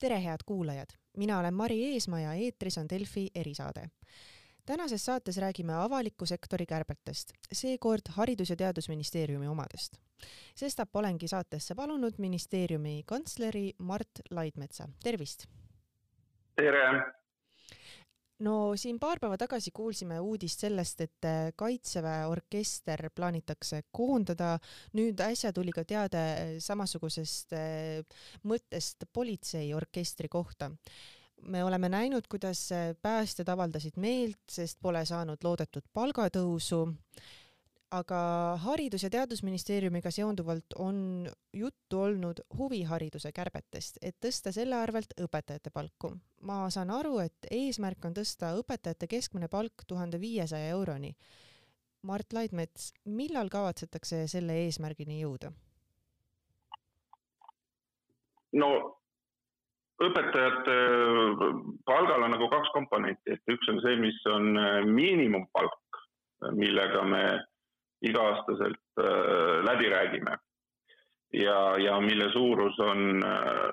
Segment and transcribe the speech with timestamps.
[0.00, 0.86] tere, head kuulajad!
[1.16, 3.90] mina olen Mari Eesmaa ja eetris on Delfi erisaade.
[4.66, 9.96] tänases saates räägime avaliku sektori kärbetest, seekord Haridus- ja Teadusministeeriumi omadest.
[10.54, 15.46] sestap olengi saatesse palunud ministeeriumi kantsleri Mart Laidmetsa, tervist!
[16.56, 17.19] tere!
[18.44, 24.58] No siin paar päeva tagasi kuulsime uudist sellest, et äh, Kaitseväe orkester plaanitakse koondada.
[24.96, 30.70] nüüd äsja tuli ka teade äh, samasugusest äh, mõttest politseiorkestri kohta.
[31.42, 32.68] me oleme näinud, kuidas
[33.02, 36.82] päästjad avaldasid meelt, sest pole saanud loodetud palgatõusu
[37.90, 45.70] aga Haridus- ja Teadusministeeriumiga seonduvalt on juttu olnud huvihariduse kärbetest, et tõsta selle arvelt õpetajate
[45.74, 46.14] palku.
[46.42, 51.16] ma saan aru, et eesmärk on tõsta õpetajate keskmine palk tuhande viiesaja euroni.
[52.02, 55.52] Mart Laidmets, millal kavatsetakse selle eesmärgini jõuda?
[58.52, 58.98] no
[60.02, 60.76] õpetajate
[61.84, 64.56] palgal on nagu kaks komponenti, et üks on see, mis on
[64.94, 66.00] miinimumpalk,
[66.56, 67.22] millega me
[68.02, 70.36] iga-aastaselt äh, läbi räägime.
[71.32, 73.70] ja, ja mille suurus on äh,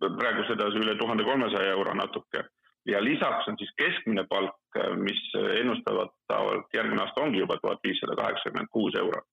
[0.00, 2.44] praegu sedasi üle tuhande kolmesaja euro natuke
[2.86, 5.22] ja lisaks on siis keskmine palk, äh, mis
[5.60, 9.28] ennustatavalt järgmine aasta ongi juba tuhat viissada kaheksakümmend kuus eurot.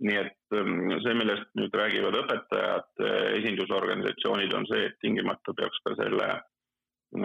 [0.00, 3.00] nii et ähm, see, millest nüüd räägivad õpetajad,
[3.40, 6.28] esindusorganisatsioonid, on see, et tingimata peaks ka selle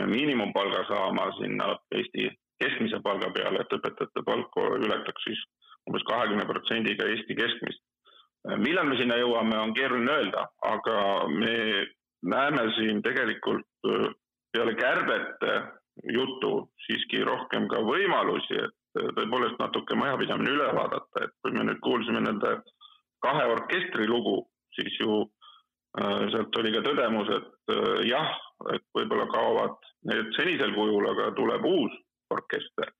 [0.09, 2.31] miinimumpalga saama sinna Eesti
[2.64, 5.44] keskmise palga peale, et õpetajate palk ületaks siis
[5.89, 7.81] umbes kahekümne protsendiga Eesti keskmist.
[8.59, 10.95] millal me sinna jõuame, on keeruline öelda, aga
[11.31, 11.53] me
[12.23, 14.09] näeme siin tegelikult äh,
[14.52, 15.54] peale kärbete
[16.14, 16.52] juttu
[16.86, 21.80] siiski rohkem ka võimalusi, et äh, tõepoolest natuke majapidamine üle vaadata, et kui me nüüd
[21.84, 22.58] kuulsime nende
[23.23, 24.42] kahe orkestri lugu,
[24.76, 27.49] siis ju äh, sealt oli ka tõdemus, et
[28.10, 28.33] jah,
[28.73, 29.77] et võib-olla kaovad
[30.11, 31.95] need senisel kujul, aga tuleb uus
[32.36, 32.92] orkester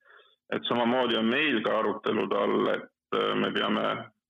[0.52, 3.86] et samamoodi on meil ka arutelud all, et äh, me peame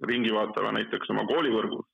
[0.06, 1.86] ringi vaatama näiteks oma koolivõrgus,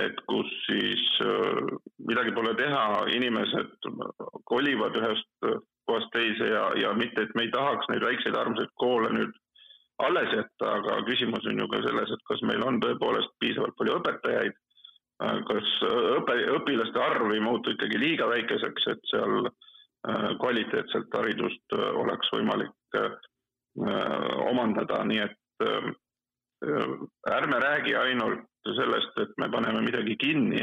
[0.00, 1.62] et kus siis äh,
[2.08, 2.84] midagi pole teha,
[3.16, 3.90] inimesed
[4.44, 5.50] kolivad ühest
[5.86, 9.34] kohast teise ja, ja mitte, et me ei tahaks neid väikseid armsaid koole nüüd
[10.04, 14.00] alles jätta, aga küsimus on ju ka selles, et kas meil on tõepoolest piisavalt palju
[14.00, 14.58] õpetajaid,
[15.24, 15.70] äh, kas
[16.18, 19.48] õpe, õpilaste arv ei muutu ikkagi liiga väikeseks, et seal
[20.40, 22.96] kvaliteetselt haridust oleks võimalik
[23.76, 26.92] Äh, omandada, nii et äh,
[27.28, 30.62] ärme räägi ainult sellest, et me paneme midagi kinni,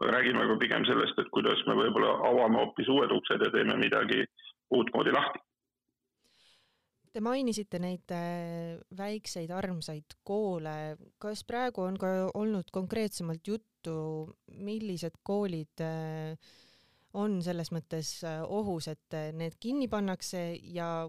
[0.00, 4.24] räägime ka pigem sellest, et kuidas me võib-olla avame hoopis uued uksed ja teeme midagi
[4.72, 5.44] uutmoodi lahti.
[7.12, 13.98] Te mainisite neid äh, väikseid armsaid koole, kas praegu on ka olnud konkreetsemalt juttu,
[14.56, 15.84] millised koolid
[17.14, 18.16] on selles mõttes
[18.48, 20.40] ohus, et need kinni pannakse
[20.74, 21.06] ja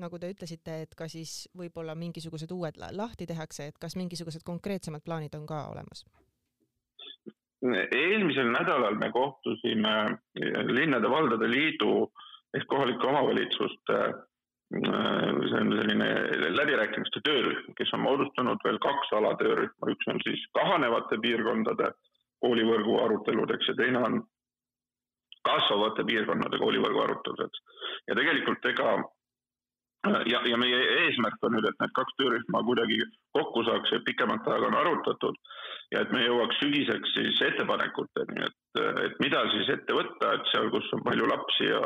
[0.00, 5.04] nagu te ütlesite, et ka siis võib-olla mingisugused uued lahti tehakse, et kas mingisugused konkreetsemad
[5.06, 6.04] plaanid on ka olemas?
[7.64, 9.92] eelmisel nädalal me kohtusime
[10.68, 12.10] Linnade-Valdade Liidu
[12.52, 14.00] ehk kohalike omavalitsuste
[14.74, 16.08] see on selline
[16.56, 21.90] läbirääkimiste töörühm, kes on moodustanud veel kaks alatöörühma, üks on siis kahanevate piirkondade
[22.44, 24.22] koolivõrgu aruteludeks ja teine on
[25.48, 27.62] kasvavate piirkonnade koolivõrgu aruteludeks.
[28.08, 28.96] ja tegelikult ega
[30.04, 32.98] ja, ja meie eesmärk on nüüd, et need kaks töörühma kuidagi
[33.36, 35.38] kokku saaks ja pikemat aega on arutatud
[35.92, 40.70] ja et me jõuaks sügiseks siis ettepanekuteni, et, et mida siis ette võtta, et seal,
[40.74, 41.80] kus on palju lapsi ja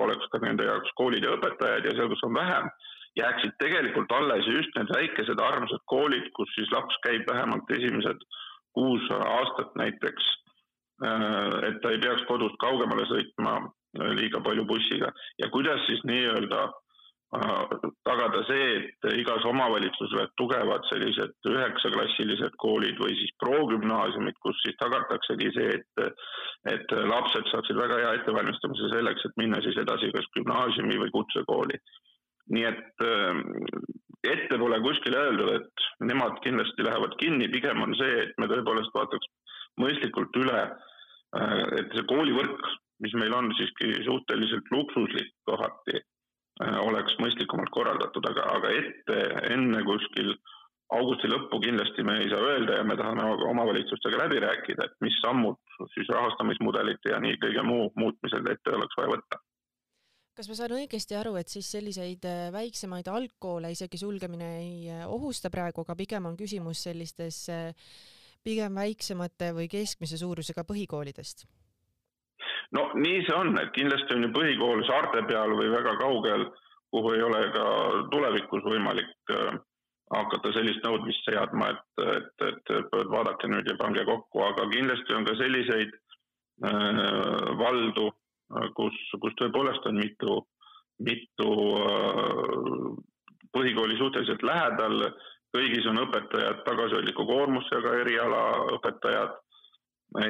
[0.00, 2.70] oleks ka nende jaoks koolid ja õpetajad ja seal, kus on vähem,
[3.18, 8.24] jääksid tegelikult alles just need väikesed armsad koolid, kus siis laps käib vähemalt esimesed
[8.74, 10.30] kuus aastat näiteks.
[11.02, 13.56] Et ta ei peaks kodust kaugemale sõitma
[14.14, 15.10] liiga palju bussiga
[15.42, 16.68] ja kuidas siis nii-öelda
[18.06, 24.76] tagada see, et igas omavalitsuses oled tugevad sellised üheksaklassilised koolid või siis progümnaasiumid, kus siis
[24.78, 26.22] tagataksegi see, et,
[26.70, 31.80] et lapsed saaksid väga hea ettevalmistamise selleks, et minna siis edasi kas gümnaasiumi või kutsekooli.
[32.54, 33.38] nii et äh,
[34.30, 38.94] ette pole kuskil öeldud, et nemad kindlasti lähevad kinni, pigem on see, et me tõepoolest
[38.94, 39.30] vaataks
[39.80, 40.62] mõistlikult üle,
[41.36, 42.66] äh, et see koolivõrk,
[43.04, 46.02] mis meil on siiski suhteliselt luksuslik kohati
[46.62, 49.14] Äh, oleks mõistlikumalt korraldatud, aga, aga ette
[49.50, 50.36] enne kuskil
[50.94, 55.16] augusti lõppu kindlasti me ei saa öelda ja me tahame omavalitsustega läbi rääkida, et mis
[55.24, 55.58] sammud
[55.96, 59.40] siis rahastamismudelite ja nii kõige muu muutmisel ette oleks vaja võtta.
[60.38, 65.02] kas ma saan õigesti aru, et siis selliseid äh, väiksemaid algkoole isegi sulgemine ei äh,
[65.10, 67.48] ohusta praegu, aga pigem on küsimus sellistes
[68.44, 71.46] pigem väiksemate või keskmise suurusega põhikoolidest?
[72.76, 76.48] no nii see on, et kindlasti on ju põhikool saarte peal või väga kaugel,
[76.94, 77.64] kuhu ei ole ka
[78.12, 79.56] tulevikus võimalik äh,
[80.14, 85.26] hakata sellist nõudmist seadma, et, et, et, vaadake nüüd ja pange kokku, aga kindlasti on
[85.26, 87.00] ka selliseid äh,
[87.60, 88.10] valdu,
[88.78, 90.38] kus, kus tõepoolest on mitu,
[91.08, 91.50] mitu
[91.80, 92.90] äh,
[93.54, 95.08] põhikooli suhteliselt lähedal,
[95.54, 99.40] kõigis on õpetajad tagasihoidliku koormusega erialaõpetajad.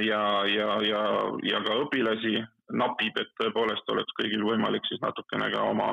[0.01, 1.01] Ja, ja, ja,
[1.45, 2.39] ja ka õpilasi
[2.73, 5.91] napib, et tõepoolest oleks kõigil võimalik siis natukene ka oma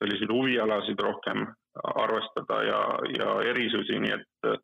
[0.00, 1.44] selliseid huvialasid rohkem
[1.92, 2.80] arvestada ja,
[3.18, 4.54] ja erisusi, nii et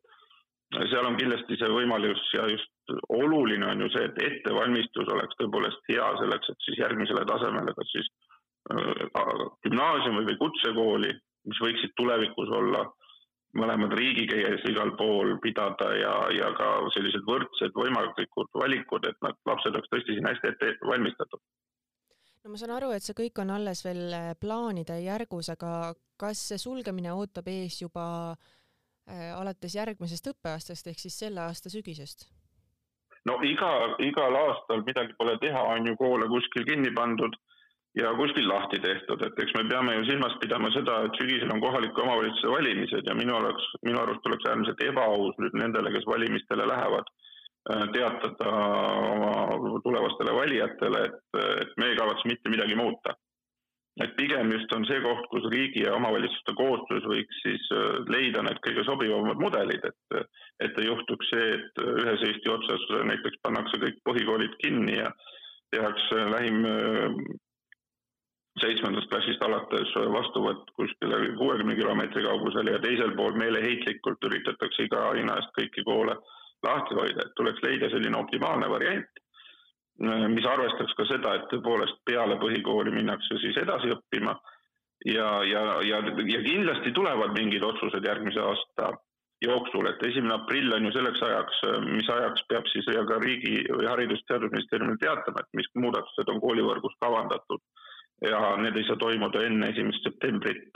[0.89, 5.91] seal on kindlasti see võimalus ja just oluline on ju see, et ettevalmistus oleks tõepoolest
[5.91, 8.07] hea selleks, et siis järgmisele tasemele, kas siis
[8.71, 11.13] äh, gümnaasiumi või kutsekooli,
[11.51, 12.85] mis võiksid tulevikus olla
[13.57, 19.75] mõlemad riigikeeles igal pool pidada ja, ja ka sellised võrdsed võimalikud valikud, et nad, lapsed
[19.75, 21.41] oleks tõesti siin hästi ette valmistatud
[22.43, 26.41] no ma saan aru, et see kõik on alles veel äh, plaanide järgus, aga kas
[26.51, 32.29] see sulgemine ootab ees juba äh, alates järgmisest õppeaastast ehk siis selle aasta sügisest?
[33.29, 33.71] no iga,
[34.01, 37.35] igal aastal midagi pole teha, on ju koole kuskil kinni pandud
[37.99, 41.63] ja kuskil lahti tehtud, et eks me peame ju silmas pidama seda, et sügisel on
[41.63, 46.69] kohaliku omavalitsuse valimised ja minu oleks, minu arust oleks äärmiselt ebaaus nüüd nendele, kes valimistele
[46.71, 47.11] lähevad
[47.69, 48.51] Äh, teatada
[49.13, 49.33] oma
[49.83, 53.13] tulevastele valijatele, et, et me ei kavatse mitte midagi muuta.
[54.01, 58.41] et pigem just on see koht, kus riigi ja omavalitsuste koostöös võiks siis äh, leida
[58.41, 60.31] need kõige sobivamad mudelid, et,
[60.65, 65.11] et ei juhtuks see, et ühes Eesti otsas näiteks pannakse kõik põhikoolid kinni ja
[65.75, 67.19] tehakse lähim äh,
[68.59, 75.37] seitsmendast klassist alates vastuvõtt kuskile kuuekümne kilomeetri kaugusele ja teisel pool meeleheitlikult üritatakse iga hinna
[75.39, 76.17] eest kõiki koole
[76.65, 79.21] lahti hoida, et tuleks leida selline optimaalne variant,
[80.33, 84.35] mis arvestaks ka seda, et tõepoolest peale põhikooli minnakse siis edasi õppima
[85.05, 86.01] ja, ja, ja,
[86.33, 88.91] ja kindlasti tulevad mingid otsused järgmise aasta
[89.41, 93.63] jooksul, et esimene aprill on ju selleks ajaks, mis ajaks peab siis ja ka riigi
[93.71, 97.63] või Haridus-Teadusministeeriumil teatama, et mis muudatused on koolivõrgus kavandatud
[98.21, 100.69] ja need ei saa toimuda enne esimest septembrit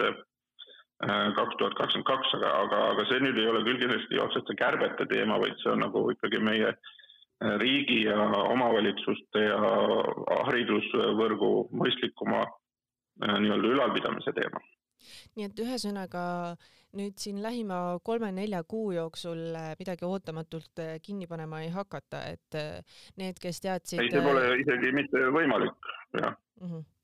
[1.36, 5.08] kaks tuhat kakskümmend kaks, aga, aga, aga see nüüd ei ole küll kindlasti otseste kärbete
[5.12, 9.60] teema, vaid see on nagu ikkagi meie äh, riigi ja omavalitsuste ja
[10.48, 14.64] haridusvõrgu mõistlikuma äh, nii-öelda ülalpidamise teema.
[15.36, 16.24] nii et ühesõnaga
[16.96, 22.62] nüüd siin lähima kolme-nelja kuu jooksul äh, midagi ootamatult kinni panema ei hakata, et
[23.20, 24.00] need, kes teadsid.
[24.00, 26.72] ei, see pole isegi mitte võimalik, jah mm.
[26.72, 26.95] -hmm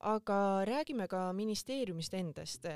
[0.00, 2.66] aga räägime ka ministeeriumist endast.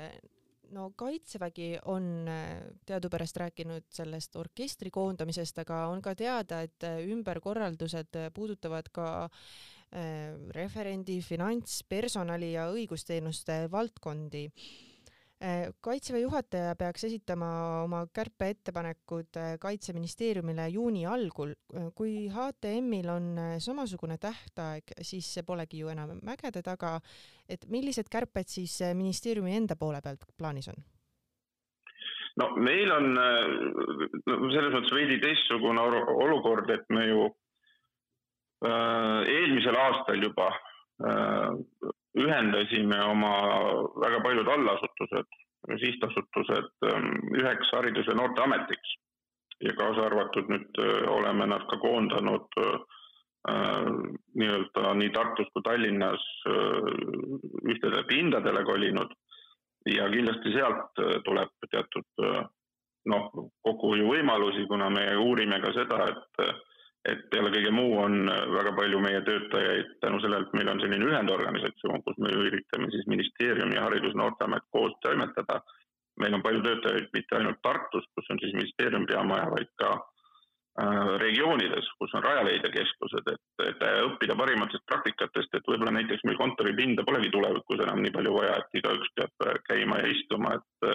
[0.71, 7.03] no Kaitsevägi on äh, teadupärast rääkinud sellest orkestri koondamisest, aga on ka teada, et äh,
[7.05, 14.49] ümberkorraldused puudutavad ka äh, referendi, finants, personali ja õigusteenuste valdkondi
[15.81, 17.47] kaitseväe juhataja peaks esitama
[17.83, 21.51] oma kärpeettepanekud äh, Kaitseministeeriumile juuni algul.
[21.75, 23.27] Äh, kui HTM-il on
[23.59, 26.99] samasugune tähtaeg, siis see polegi ju enam mägede taga.
[27.49, 30.79] et millised kärped siis ministeeriumi enda poole pealt plaanis on?
[32.41, 33.11] no meil on
[34.51, 37.27] selles mõttes veidi teistsugune olukord, et me ju
[38.65, 40.49] eelmisel aastal juba
[42.15, 43.33] ühendasime oma
[44.03, 45.39] väga paljud allasutused,
[45.81, 48.95] sihtasutused ähm, üheks haridus- ja noorteametiks.
[49.63, 53.87] Ja kaasa arvatud nüüd äh, oleme nad ka koondanud äh,
[54.35, 56.91] nii-öelda nii Tartus kui Tallinnas äh,
[57.71, 59.15] ühtedele pindadele kolinud.
[59.85, 62.23] Ja kindlasti sealt tuleb teatud
[63.05, 63.25] noh,
[63.61, 66.47] kokkuhoiuvõimalusi, kuna me uurime ka seda, et
[67.09, 71.09] et peale kõige muu on väga palju meie töötajaid tänu sellele, et meil on selline
[71.09, 75.61] ühendorganisatsioon, kus me üritame siis ministeerium ja Haridus- ja Noorteamet koos toimetada.
[76.19, 81.09] meil on palju töötajaid mitte ainult Tartus, kus on siis ministeeriumi peamaja, vaid ka äh,
[81.19, 87.03] regioonides, kus on Rajaleidja keskused, et, et õppida parimatest praktikatest, et võib-olla näiteks meil kontoripinda
[87.03, 90.89] polegi tulevikus enam nii palju vaja, et igaüks peab käima ja istuma, et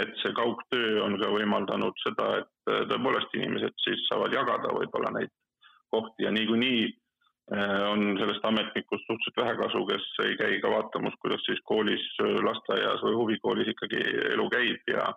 [0.00, 5.12] et see kaugtöö on ka võimaldanud seda, et äh, tõepoolest inimesed siis saavad jagada võib-olla
[5.18, 5.32] neid
[5.94, 11.14] kohti ja niikuinii äh, on sellest ametnikust suhteliselt vähe kasu, kes ei käi ka vaatamas,
[11.22, 12.08] kuidas siis koolis,
[12.48, 15.12] lasteaias või huvikoolis ikkagi elu käib ja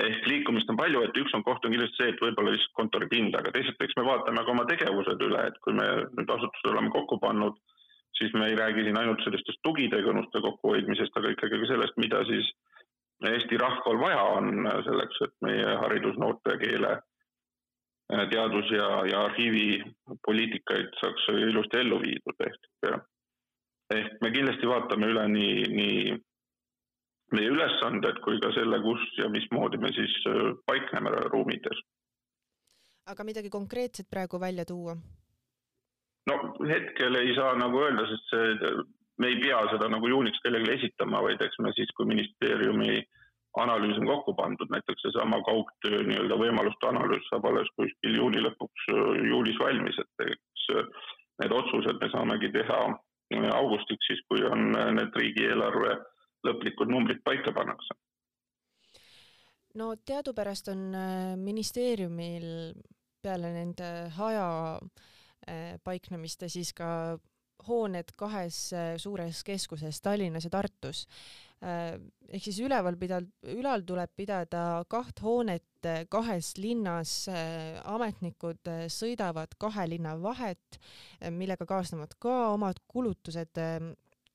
[0.00, 3.36] ehk liikumist on palju, et üks on koht on kindlasti see, et võib-olla lihtsalt kontoripind,
[3.36, 6.88] aga teisalt eks me vaatame ka oma tegevused üle, et kui me nüüd asutused oleme
[6.96, 7.60] kokku pannud,
[8.16, 12.48] siis me ei räägi siin ainult sellistest tugitegevuste kokkuhoidmisest, aga ikkagi ka sellest, mida siis
[12.48, 12.71] äh,
[13.30, 16.96] Eesti rahval vaja on selleks, et meie haridus, noorte keele
[18.30, 22.98] teadus- ja, ja arhiivipoliitikaid saaks ilusti ellu viidud, ehk
[23.92, 26.18] ehk me kindlasti vaatame üle nii, nii
[27.36, 30.14] meie ülesanded kui ka selle, kus ja mismoodi me siis
[30.66, 31.82] paikneme ruumides.
[33.06, 34.96] aga midagi konkreetset praegu välja tuua?
[36.30, 36.34] no
[36.68, 38.74] hetkel ei saa nagu öelda, sest see,
[39.18, 43.02] me ei pea seda nagu juuniks kellelegi esitama, vaid eks me siis, kui ministeeriumi
[43.62, 48.86] analüüs on kokku pandud, näiteks seesama kaugtöö nii-öelda võimaluste analüüs saab alles kuskil juuni lõpuks,
[49.28, 50.68] juulis valmis, et eks
[51.42, 52.80] need otsused me saamegi teha
[53.52, 55.98] augustiks, siis kui on need riigieelarve
[56.48, 57.96] lõplikud numbrid paika pannakse.
[59.74, 60.80] no teadupärast on
[61.40, 62.48] ministeeriumil
[63.22, 64.48] peale nende haja
[65.50, 67.18] Äh, paiknemist ja siis ka
[67.68, 71.04] hooned kahes äh, suures keskuses Tallinnas ja Tartus.
[71.62, 71.96] Äh,
[72.28, 77.26] ehk siis üleval pidal, ülal tuleb pidada kaht hoonet kahes linnas,
[77.90, 80.78] ametnikud sõidavad kahe linna vahet,
[81.34, 83.58] millega kaasnevad ka omad kulutused.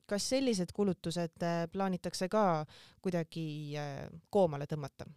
[0.07, 2.65] kas sellised kulutused plaanitakse ka
[3.01, 3.79] kuidagi
[4.29, 5.07] koomale tõmmata?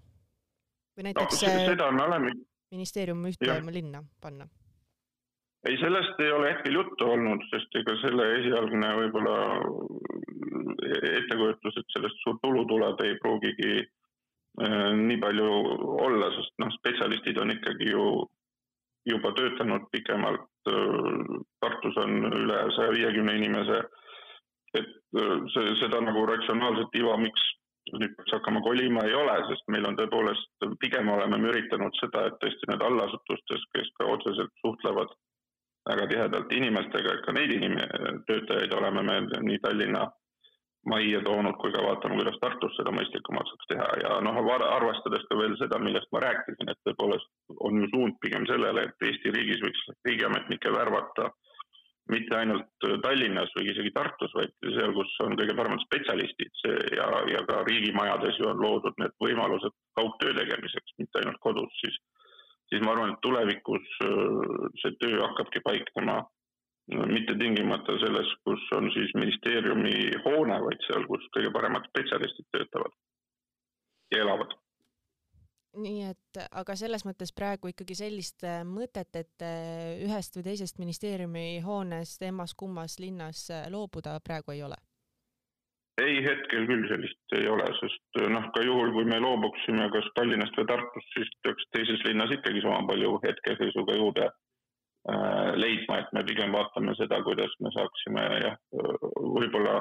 [1.00, 2.32] või näiteks no, seda me oleme
[2.70, 3.58] ministeerium ühte ja.
[3.72, 4.46] linna panna?
[5.68, 9.36] Ei, sellest ei ole hetkel juttu olnud, sest ega selle esialgne võib-olla
[11.20, 15.50] ettekujutus, et sellest suur tulu tuleb, ei pruugigi äh, nii palju
[16.06, 18.06] olla, sest noh, spetsialistid on ikkagi ju
[19.08, 20.48] juba töötanud pikemalt.
[20.72, 23.84] Äh, Tartus on üle saja viiekümne inimese.
[24.78, 27.48] et äh, see, seda nagu ratsionaalset iva, miks
[27.90, 32.28] nüüd peaks hakkama kolima, ei ole, sest meil on tõepoolest, pigem oleme me üritanud seda,
[32.28, 35.10] et tõesti need allasutustes, kes ka otseselt suhtlevad
[35.88, 37.78] väga tihedalt inimestega, ka neid inim-,
[38.28, 40.08] töötajaid oleme me nii Tallinna
[40.88, 43.88] majja toonud, kui ka vaatame, kuidas Tartus seda mõistlikumalt saaks teha.
[44.00, 47.28] Ja noh, arvestades ka veel seda, millest ma rääkisin, et tõepoolest
[47.68, 51.30] on ju suund pigem sellele, et Eesti riigis võiks riigiametnikke värvata
[52.10, 56.50] mitte ainult Tallinnas või isegi Tartus, vaid seal, kus on kõige paremad spetsialistid.
[56.62, 61.70] See ja, ja ka riigimajades ju on loodud need võimalused kaugtöö tegemiseks, mitte ainult kodus,
[61.82, 62.00] siis
[62.70, 68.66] siis ma arvan, et tulevikus äh, see töö hakkabki paiknema äh, mitte tingimata selles, kus
[68.78, 72.98] on siis ministeeriumi hoone, vaid seal, kus kõige paremad spetsialistid töötavad
[74.14, 74.58] ja elavad.
[75.80, 79.48] nii et, aga selles mõttes praegu ikkagi sellist äh, mõtet, et
[80.06, 84.78] ühest või teisest ministeeriumi hoonest emmas-kummas linnas loobuda praegu ei ole
[86.02, 90.56] ei, hetkel küll sellist ei ole, sest noh, ka juhul, kui me loobuksime kas Tallinnast
[90.58, 96.24] või Tartust, siis peaks teises linnas ikkagi sama palju hetkeseisuga juurde äh, leidma, et me
[96.28, 98.58] pigem vaatame seda, kuidas me saaksime jah,
[99.38, 99.80] võib-olla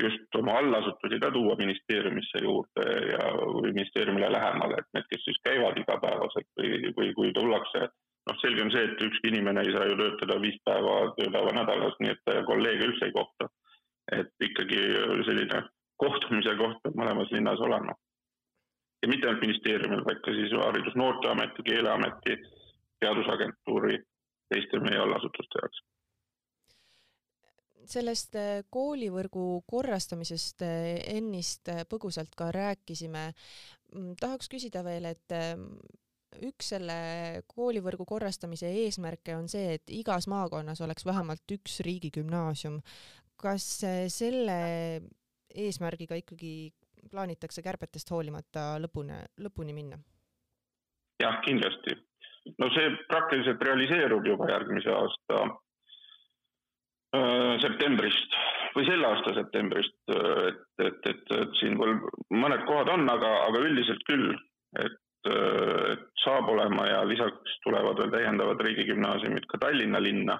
[0.00, 5.40] just oma allasutusi ka tuua ministeeriumisse juurde ja, või ministeeriumile lähemale, et need, kes siis
[5.48, 7.88] käivad igapäevaselt või, või kui tullakse,
[8.30, 11.98] noh, selge on see, et ükski inimene ei saa ju töötada viis päeva tööpäeva nädalas,
[12.00, 13.50] nii et kolleege üldse ei kohta
[14.18, 14.80] et ikkagi
[15.28, 15.62] selline
[16.02, 17.94] kohtumise koht peab mõlemas linnas olema.
[19.02, 22.36] ja mitte ainult ministeeriumil, vaid ka siis Haridus- Noorteameti, Keeleameti,
[23.02, 23.96] Teadusagentuuri,
[24.52, 25.82] teiste meie allasutuste jaoks
[27.92, 33.24] sellest äh, koolivõrgu korrastamisest äh, ennist äh, põgusalt ka rääkisime.
[33.94, 35.34] Mm, tahaks küsida veel, et
[36.46, 36.94] üks selle
[37.50, 42.80] koolivõrgu korrastamise eesmärke on see, et igas maakonnas oleks vähemalt üks riigigümnaasium
[43.42, 43.66] kas
[44.14, 44.56] selle
[45.52, 46.72] eesmärgiga ikkagi
[47.10, 49.98] plaanitakse kärbetest hoolimata lõpuni, lõpuni minna?
[51.22, 51.96] jah, kindlasti.
[52.58, 55.42] no see praktiliselt realiseerub juba järgmise aasta
[57.18, 58.38] äh, septembrist
[58.72, 61.98] või selle aasta septembrist, et, et, et, et siin veel
[62.32, 64.32] mõned kohad on, aga, aga üldiselt küll,
[64.80, 64.96] et,
[65.28, 70.38] et saab olema ja lisaks tulevad veel täiendavad riigigümnaasiumid ka Tallinna linna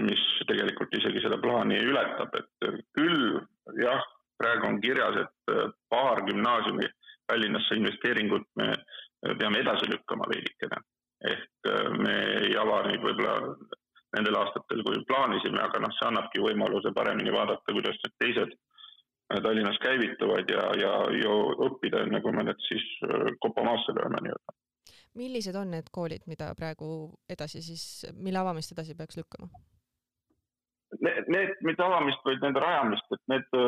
[0.00, 3.40] mis tegelikult isegi seda plaani ületab, et küll
[3.82, 4.02] jah,
[4.42, 6.88] praegu on kirjas, et äh, paar gümnaasiumi
[7.26, 8.72] Tallinnasse investeeringut me
[9.38, 10.80] peame edasi lükkama veidikene.
[11.30, 13.36] ehk äh, me ei ava neid võib-olla
[14.16, 19.38] nendel aastatel, kui plaanisime, aga noh, see annabki võimaluse paremini vaadata, kuidas need teised äh,
[19.44, 21.36] Tallinnas käivituvad ja, ja, ja
[21.68, 22.88] õppida, enne kui me need siis
[23.44, 24.58] kopa maasse lööme nii-öelda.
[25.14, 26.88] millised on need koolid, mida praegu
[27.30, 29.52] edasi siis, mille avamist edasi peaks lükkama?
[31.00, 33.58] Need, need mitte avamist, vaid nende rajamist, et need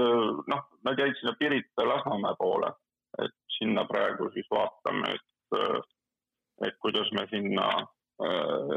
[0.53, 2.69] noh, nad jäid sinna Pirita Lasnamäe poole,
[3.25, 5.59] et sinna praegu siis vaatame, et,
[6.69, 7.69] et kuidas me sinna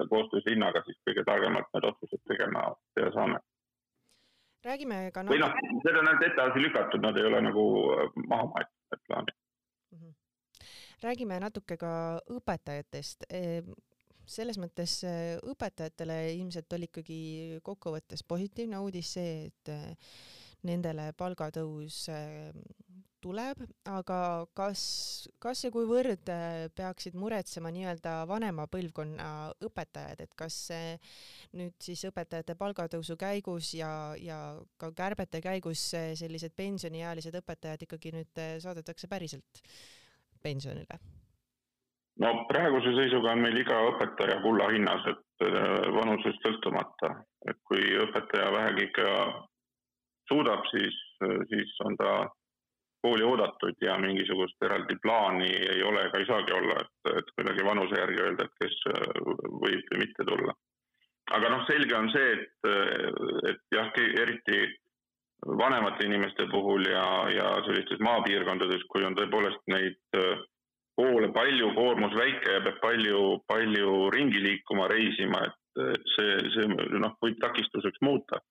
[0.09, 2.63] koostöös linnaga siis kõige targemalt need otsused tegema
[2.95, 3.39] teha saame.
[4.65, 7.65] räägime ka või noh, need on ainult edasi lükatud, nad ei ole nagu
[8.27, 9.99] maha maetud, need plaanid mm.
[9.99, 10.13] -hmm.
[11.03, 11.91] räägime natuke ka
[12.39, 13.29] õpetajatest
[14.27, 14.99] selles mõttes
[15.47, 17.19] õpetajatele ilmselt oli ikkagi
[17.65, 19.71] kokkuvõttes positiivne uudis see, et
[20.67, 22.05] nendele palgatõus
[23.23, 24.19] tuleb, aga
[24.57, 24.81] kas,
[25.41, 26.29] kas ja kuivõrd
[26.77, 29.29] peaksid muretsema nii-öelda vanema põlvkonna
[29.67, 30.59] õpetajad, et kas
[31.57, 33.91] nüüd siis õpetajate palgatõusu käigus ja,
[34.21, 34.39] ja
[34.77, 39.63] ka kärbete käigus sellised pensioniealised õpetajad ikkagi nüüd saadetakse päriselt
[40.43, 41.01] pensionile?
[42.23, 45.45] No praeguse seisuga on meil iga õpetaja kulla hinnas, et
[45.93, 47.13] vanusest sõltumata,
[47.49, 49.11] et kui õpetaja vähegi ikka
[50.31, 50.97] suudab, siis,
[51.51, 52.13] siis on ta
[53.05, 57.65] kooli oodatud ja mingisugust eraldi plaani ei ole ega ei saagi olla, et, et kuidagi
[57.67, 58.79] vanuse järgi öelda, et kes
[59.61, 60.57] võib või mitte tulla.
[61.37, 62.69] aga noh, selge on see, et,
[63.51, 63.93] et jah,
[64.23, 64.59] eriti
[65.61, 69.99] vanemate inimeste puhul ja, ja sellistes maapiirkondades, kui on tõepoolest neid
[70.97, 77.13] koole palju, koormus väike ja peab palju, palju ringi liikuma, reisima, et see, see noh,
[77.21, 78.41] võib takistuseks muuta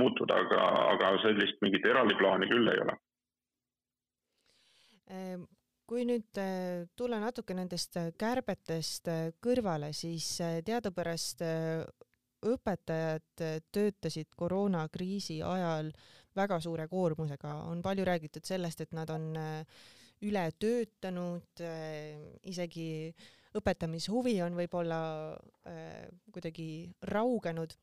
[0.00, 0.60] muutuda, aga,
[0.94, 2.94] aga sellist mingit eraldi plaani küll ei ole.
[5.12, 5.44] Ehm,
[5.88, 10.34] kui nüüd äh, tulla natuke nendest äh, kärbetest äh, kõrvale, siis
[10.64, 11.44] teadupärast
[12.42, 15.92] õpetajad töötasid koroonakriisi ajal
[16.34, 19.28] väga suure koormusega, on palju räägitud sellest, et nad on
[20.22, 21.62] üle töötanud,
[22.46, 23.12] isegi
[23.58, 24.98] õpetamishuvi on võib-olla
[26.32, 26.68] kuidagi
[27.10, 27.74] raugenud.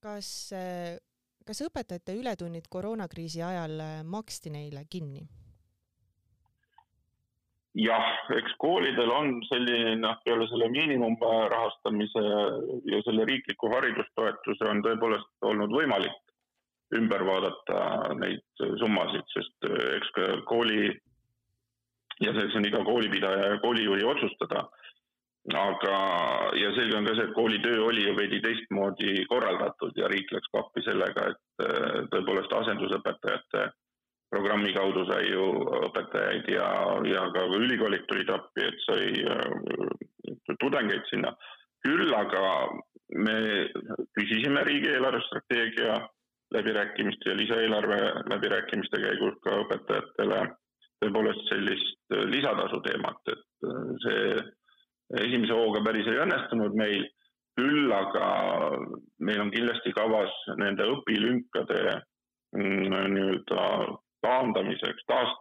[0.00, 0.28] kas
[1.50, 5.26] kas õpetajate ületunnid koroonakriisi ajal äh, maksti neile kinni?
[7.80, 12.22] jah, eks koolidel on selline, noh, peale selle miinimumrahastamise
[12.90, 16.34] ja selle riikliku haridustoetuse on tõepoolest olnud võimalik
[16.98, 18.42] ümber vaadata neid
[18.82, 20.90] summasid, sest äh, eks ka kooli
[22.20, 24.68] ja see on iga koolipidaja ja koolijuhi otsustada
[25.48, 25.98] aga,
[26.58, 30.50] ja selge on ka see, et koolitöö oli ju veidi teistmoodi korraldatud ja riik läks
[30.52, 33.70] ka appi sellega, et äh, tõepoolest asendusõpetajate
[34.30, 35.46] programmi kaudu sai ju
[35.88, 36.68] õpetajaid ja,
[37.08, 41.34] ja ka ülikoolid tulid appi, et sai äh, tudengeid sinna.
[41.80, 42.68] küll aga
[43.16, 43.34] me
[44.18, 45.94] küsisime riigi eelarvestrateegia
[46.52, 50.42] läbirääkimiste ja lisaeelarve läbirääkimiste käigus ka õpetajatele
[51.00, 57.08] tõepoolest sellist lisatasu teemat, et äh, see esimese hooga päris ei õnnestunud meil,
[57.58, 58.26] küll aga
[59.26, 61.80] meil on kindlasti kavas nende õpilünkade
[62.56, 63.64] mm, nii-öelda
[64.24, 65.34] taandamiseks, taas,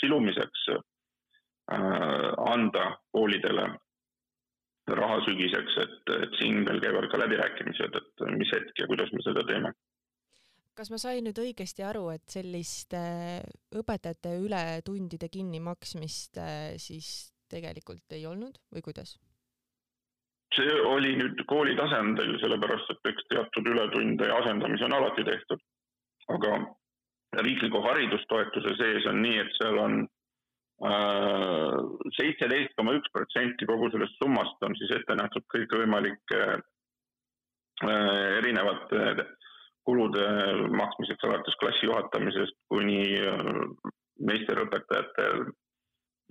[0.00, 3.70] silumiseks äh, anda koolidele
[4.90, 9.22] raha sügiseks, et, et siin meil käivad ka läbirääkimised, et mis hetk ja kuidas me
[9.24, 9.70] seda teeme.
[10.76, 18.26] Kas ma sain nüüd õigesti aru, et sellist õpetajate ületundide kinnimaksmist äh, siis tegelikult ei
[18.26, 19.18] olnud või kuidas?
[20.52, 25.62] see oli nüüd kooli tasandil, sellepärast et eks teatud ületunde ja asendamisi on alati tehtud.
[26.32, 26.50] aga
[27.46, 29.96] riikliku haridustoetuse sees on nii, et seal on
[30.88, 31.78] äh,
[32.18, 39.00] seitseteist koma üks protsenti kogu sellest summast on siis ette nähtud kõikvõimalike äh, erinevate
[39.88, 40.26] kulude
[40.78, 43.50] maksmiseks alates klassi juhatamisest kuni äh,
[44.22, 45.28] meisterõpetajate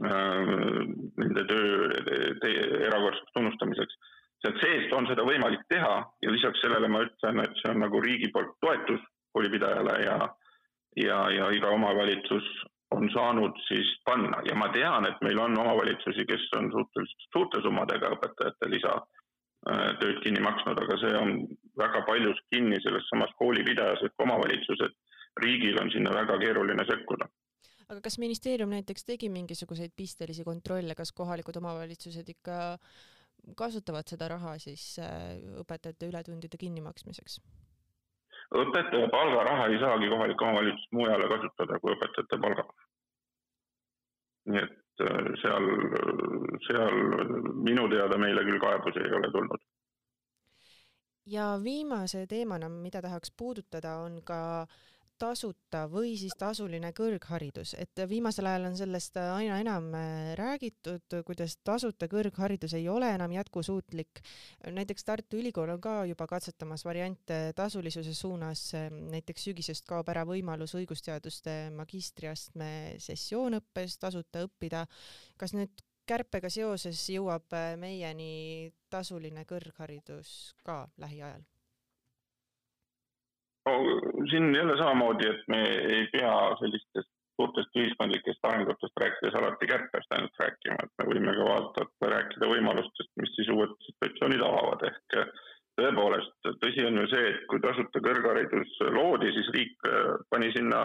[0.01, 0.45] Äh,
[1.21, 1.89] nende töö
[2.87, 3.97] erakordseks tunnustamiseks.
[4.41, 7.99] sealt seest on seda võimalik teha ja lisaks sellele ma ütlen, et see on nagu
[8.01, 9.03] riigi poolt toetus
[9.35, 10.15] koolipidajale ja,
[10.97, 12.47] ja, ja iga omavalitsus
[12.97, 17.61] on saanud siis panna ja ma tean, et meil on omavalitsusi, kes on suhteliselt suurte
[17.61, 21.35] summadega õpetajate lisatööd äh, kinni maksnud, aga see on
[21.77, 24.97] väga paljus kinni selles samas koolipidajas ehk omavalitsused.
[25.41, 27.29] riigil on sinna väga keeruline sekkuda
[27.91, 32.77] aga kas ministeerium näiteks tegi mingisuguseid pistelisi kontrolle, kas kohalikud omavalitsused ikka
[33.57, 37.39] kasutavad seda raha siis äh, õpetajate ületundide kinnimaksmiseks?
[38.62, 42.65] õpetaja palgaraha ei saagi kohalik omavalitsus mujale kasutada kui õpetajate palga.
[44.51, 45.67] nii et äh, seal,
[46.67, 46.97] seal
[47.67, 49.67] minu teada meile küll kaebusi ei ole tulnud.
[51.25, 54.67] Ja viimase teemana, mida tahaks puudutada, on ka
[55.21, 61.60] tasuta või siis tasuline kõrgharidus, et viimasel ajal on sellest aina enam äh, räägitud, kuidas
[61.63, 64.23] tasuta kõrgharidus ei ole enam jätkusuutlik.
[64.65, 68.71] näiteks Tartu Ülikool on ka juba katsetamas variante tasulisuse suunas,
[69.13, 74.88] näiteks sügisest kaob ära võimalus õigusteaduste magistriastme sessioonõppes tasuta õppida.
[75.38, 81.41] kas nüüd kärpega seoses jõuab äh, meieni tasuline kõrgharidus ka lähiajal?
[83.69, 83.73] no
[84.31, 87.11] siin jälle samamoodi, et me ei pea sellistest
[87.41, 93.11] suurtest ühiskondlikest arengutest rääkides alati kärpest ainult rääkima, et me võime ka vaadata, rääkida võimalustest,
[93.21, 95.15] mis siis uued situatsioonid avavad, ehk
[95.79, 99.89] tõepoolest, tõsi on ju see, et kui tasuta kõrgharidus loodi, siis riik
[100.33, 100.83] pani sinna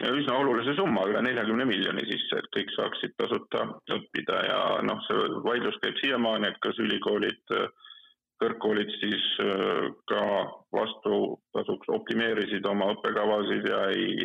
[0.00, 4.42] üsna olulise summa, üle neljakümne miljoni sisse, et kõik saaksid tasuta õppida.
[4.46, 7.42] Ja noh, see vaidlus käib siiamaani, et kas ülikoolid,
[8.40, 10.22] kõrgkoolid siis äh, ka
[10.72, 14.24] vastutasuks optimeerisid oma õppekavasid ja ei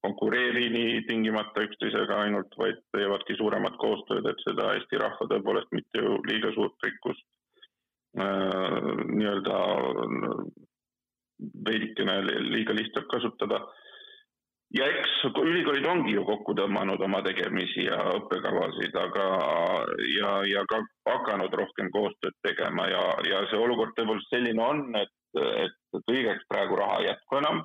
[0.00, 6.00] konkureeri nii tingimata üksteisega ainult, vaid teevadki suuremat koostööd, et seda Eesti rahva tõepoolest mitte
[6.00, 7.26] ju liiga suurt rikkust
[8.16, 9.60] äh, nii-öelda
[11.68, 12.16] veidikene
[12.48, 13.60] liiga lihtsalt kasutada
[14.76, 19.26] ja eks ülikoolid ongi ju kokku tõmmanud oma tegemisi ja õppekavasid, aga
[20.14, 25.14] ja, ja ka hakanud rohkem koostööd tegema ja, ja see olukord tõepoolest selline on, et,
[25.64, 27.62] et kõigeks praegu raha ei jätku enam.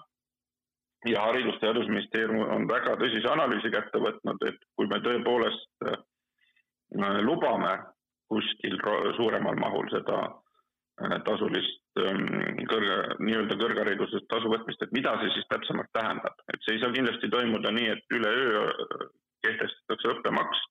[1.06, 6.00] ja Haridus- ja Teadusministeerium on väga tõsise analüüsi kätte võtnud, et kui me tõepoolest äh,
[7.22, 7.78] lubame
[8.28, 8.80] kuskil
[9.18, 10.24] suuremal mahul seda
[11.26, 12.26] tasulist Ähm,
[12.68, 16.92] kõrge, nii-öelda kõrgharidusest tasu võtmist, et mida see siis täpsemalt tähendab, et see ei saa
[16.92, 19.06] kindlasti toimuda nii, et üleöö äh,
[19.48, 20.64] kehtestatakse õppemaks,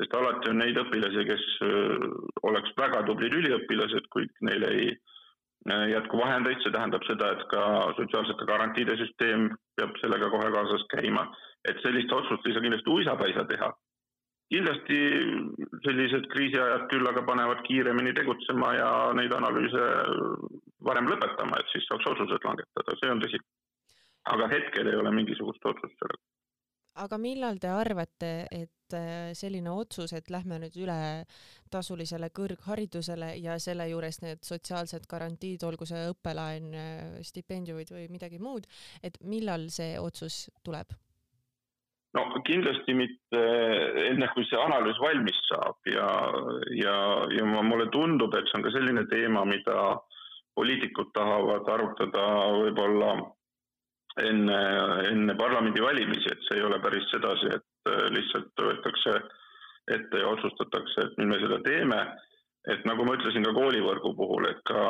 [0.00, 2.08] sest alati on neid õpilasi, kes äh,
[2.50, 7.62] oleks väga tublid üliõpilased, kuid neil ei äh, jätku vahendeid, see tähendab seda, et ka
[8.00, 11.28] sotsiaalsete garantiide süsteem peab sellega kohe kaasas käima,
[11.70, 13.70] et sellist otsust ei saa kindlasti uisapäisa teha
[14.52, 14.98] kindlasti
[15.84, 19.82] sellised kriisiajad küll aga panevad kiiremini tegutsema ja neid analüüse
[20.86, 23.42] varem lõpetama, et siis saaks otsused langetada, see on tõsi.
[24.26, 26.22] aga hetkel ei ole mingisugust otsust sellega.
[27.02, 30.98] aga millal te arvate, et äh, selline otsus, et lähme nüüd üle
[31.70, 38.38] tasulisele kõrgharidusele ja selle juures need sotsiaalsed garantiid, olgu see õppelaen, äh, stipendiumid või midagi
[38.38, 38.70] muud,
[39.02, 40.94] et millal see otsus tuleb?
[42.16, 43.42] No kindlasti mitte
[44.08, 45.78] enne, kui see analüüs valmis saab.
[45.90, 46.08] Ja,
[46.78, 46.96] ja,
[47.36, 49.96] ja mulle tundub, et see on ka selline teema, mida
[50.56, 52.26] poliitikud tahavad arutada
[52.56, 53.10] võib-olla
[54.24, 54.60] enne,
[55.10, 59.18] enne parlamendivalimisi, et see ei ole päris sedasi, et lihtsalt võetakse
[59.92, 62.00] ette ja otsustatakse, et nüüd me seda teeme.
[62.66, 64.80] et nagu ma ütlesin ka koolivõrgu puhul, et ka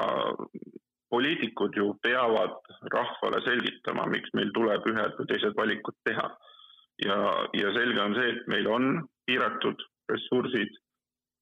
[1.12, 2.54] poliitikud ju peavad
[2.94, 6.30] rahvale selgitama, miks meil tuleb ühed või teised valikud teha
[7.04, 7.18] ja,
[7.56, 8.90] ja selge on see, et meil on
[9.28, 10.72] piiratud ressursid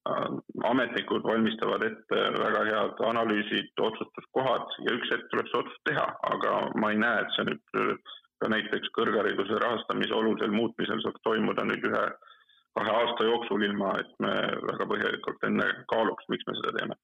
[0.09, 0.27] äh,.
[0.71, 6.53] ametnikud valmistavad ette väga head analüüsid, otsustuskohad ja üks hetk tuleb see otsus teha, aga
[6.81, 8.13] ma ei näe, et see nüüd äh,
[8.43, 12.05] ka näiteks kõrghariduse rahastamise olulisel muutmisel saaks toimuda nüüd ühe,
[12.75, 14.33] kahe aasta jooksul, ilma et me
[14.71, 16.99] väga põhjalikult enne kaaluks, miks me seda teeme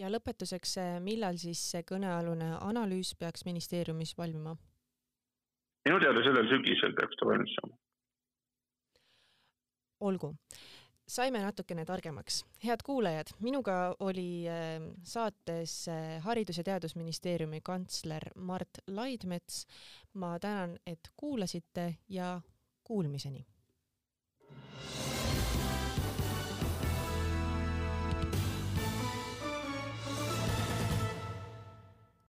[0.00, 4.56] ja lõpetuseks, millal siis see kõnealune analüüs peaks ministeeriumis valmima?
[5.86, 7.76] Minu teada sellel sügisel peaks ta valmis saama.
[10.00, 10.34] olgu,
[11.08, 12.44] saime natukene targemaks.
[12.64, 19.66] head kuulajad, minuga oli ähm, saates äh, Haridus- ja Teadusministeeriumi kantsler Mart Laidmets.
[20.14, 22.40] ma tänan, et kuulasite ja
[22.84, 23.46] kuulmiseni.